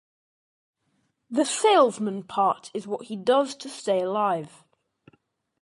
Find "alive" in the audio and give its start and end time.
4.01-4.63